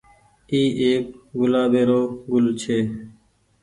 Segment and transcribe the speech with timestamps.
[0.51, 1.05] اي ايڪ
[1.39, 2.01] گلآبي رو
[2.31, 2.77] گل ڇي۔